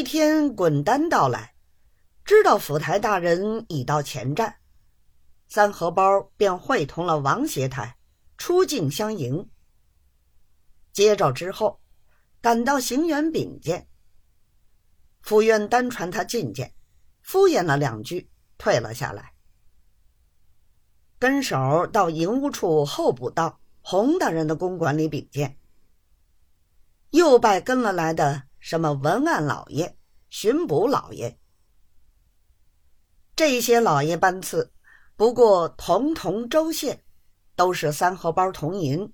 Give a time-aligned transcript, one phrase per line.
[0.00, 1.54] 一天滚单到来，
[2.24, 4.56] 知道府台大人已到前站，
[5.46, 7.98] 三荷包便会同了王协台
[8.38, 9.50] 出境相迎。
[10.90, 11.82] 接着之后，
[12.40, 13.88] 赶到行辕禀见，
[15.20, 16.72] 府院单传他觐见，
[17.20, 19.34] 敷衍了两句，退了下来。
[21.18, 25.58] 跟手到营务处候补道洪大人的公馆里禀见，
[27.10, 28.44] 又拜跟了来的。
[28.60, 29.98] 什么文案老爷、
[30.28, 31.38] 巡捕老爷，
[33.34, 34.72] 这些老爷班次，
[35.16, 37.02] 不过同同州县，
[37.56, 39.12] 都是三荷包铜银，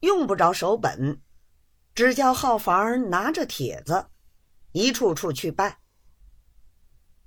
[0.00, 1.22] 用不着手本，
[1.94, 4.08] 只叫号房拿着帖子，
[4.72, 5.78] 一处处去拜。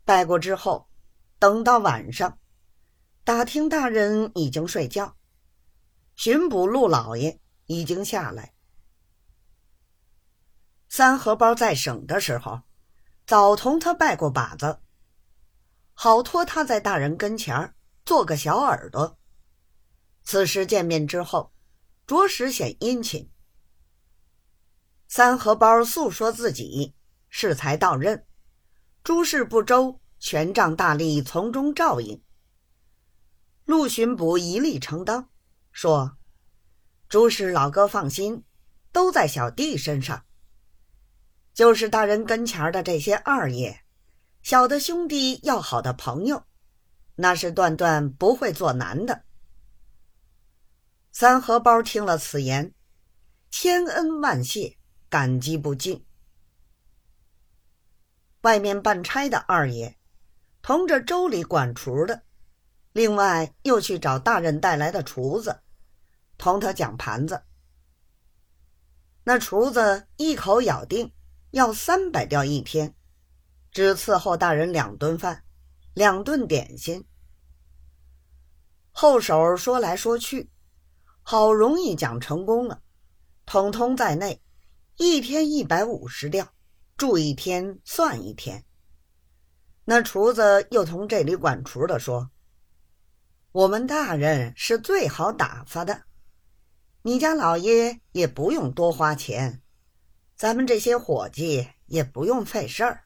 [0.03, 0.89] 拜过之后，
[1.39, 2.37] 等到晚上，
[3.23, 5.15] 打听大人已经睡觉，
[6.15, 8.53] 巡捕陆老爷已经下来。
[10.89, 12.63] 三荷包在省的时候，
[13.27, 14.79] 早同他拜过把子，
[15.93, 19.19] 好托他在大人跟前做个小耳朵。
[20.23, 21.53] 此时见面之后，
[22.07, 23.29] 着实显殷勤。
[25.07, 26.95] 三荷包诉说自己
[27.29, 28.25] 适才到任，
[29.03, 32.23] 诸事不周，权杖大力从中照应。
[33.65, 35.29] 陆巡捕一力承当，
[35.71, 36.17] 说
[37.07, 38.43] ：“诸事老哥放心，
[38.91, 40.25] 都在小弟身上。”
[41.59, 43.81] 就是大人跟前的这些二爷，
[44.41, 46.45] 小的兄弟要好的朋友，
[47.15, 49.23] 那是断断不会做难的。
[51.11, 52.73] 三荷包听了此言，
[53.51, 54.77] 千恩万谢，
[55.09, 56.05] 感激不尽。
[58.43, 59.97] 外面办差的二爷，
[60.61, 62.23] 同着粥里管厨的，
[62.93, 65.59] 另外又去找大人带来的厨子，
[66.37, 67.43] 同他讲盘子。
[69.25, 71.11] 那厨子一口咬定。
[71.51, 72.93] 要三百吊一天，
[73.71, 75.43] 只伺候大人两顿饭，
[75.93, 77.05] 两顿点心。
[78.91, 80.51] 后手说来说去，
[81.23, 82.81] 好容易讲成功了，
[83.45, 84.41] 统统在内，
[84.97, 86.53] 一天一百五十吊，
[86.95, 88.65] 住一天算一天。
[89.85, 92.29] 那厨子又从这里管厨的说
[93.51, 96.03] ：“我们大人是最好打发的，
[97.01, 99.63] 你家老爷也不用多花钱。”
[100.39, 103.03] 咱们这些伙计也不用费事儿，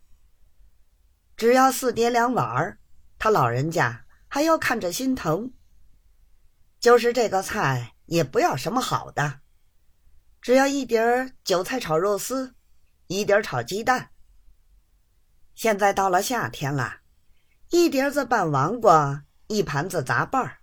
[1.36, 2.78] 只要四碟两碗儿，
[3.18, 5.52] 他老人家还要看着心疼。
[6.80, 9.40] 就是这个菜也不要什么好的，
[10.44, 12.54] 只要一碟儿韭菜炒肉丝，
[13.08, 14.12] 一碟儿炒鸡蛋。
[15.56, 16.98] 现在到了夏天了，
[17.72, 20.60] 一碟子拌黄瓜，一盘子杂拌儿，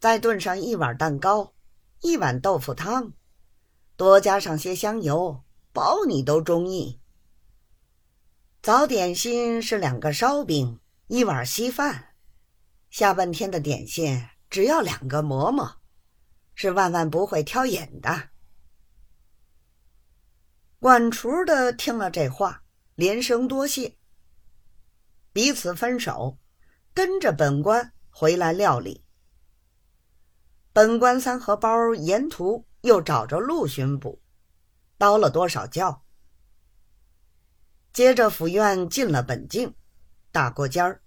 [0.00, 1.52] 再炖上一碗蛋糕，
[2.00, 3.12] 一碗豆腐汤，
[3.98, 5.43] 多加上些香油。
[5.74, 7.00] 保你都中意。
[8.62, 12.14] 早点心是两个烧饼，一碗稀饭，
[12.90, 15.80] 下半天的点心只要两个馍馍，
[16.54, 18.28] 是万万不会挑眼的。
[20.78, 22.62] 管厨的听了这话，
[22.94, 23.96] 连声多谢，
[25.32, 26.38] 彼此分手，
[26.94, 29.04] 跟着本官回来料理。
[30.72, 34.22] 本官三荷包沿途又找着陆巡捕。
[34.98, 36.04] 叨了多少教？
[37.92, 39.76] 接着府院进了本境，
[40.32, 41.03] 大过尖儿，